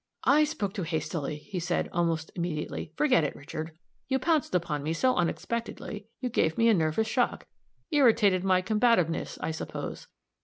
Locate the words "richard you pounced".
3.35-4.55